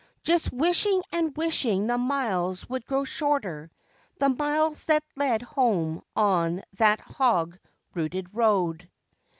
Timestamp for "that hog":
6.77-7.59